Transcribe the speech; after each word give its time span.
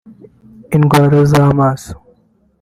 indwara 0.75 1.17
z’amaso 1.31 1.93